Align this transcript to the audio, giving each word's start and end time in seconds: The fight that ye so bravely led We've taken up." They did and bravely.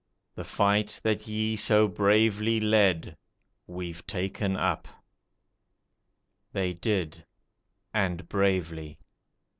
The 0.33 0.43
fight 0.43 0.99
that 1.03 1.27
ye 1.27 1.55
so 1.55 1.87
bravely 1.87 2.59
led 2.59 3.17
We've 3.67 4.03
taken 4.07 4.55
up." 4.57 4.87
They 6.53 6.73
did 6.73 7.23
and 7.93 8.27
bravely. 8.27 8.97